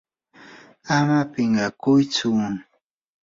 ama 0.95 1.19
pinqakuytsu. 1.33 2.29